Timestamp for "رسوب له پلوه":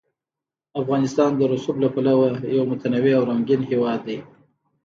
1.51-2.27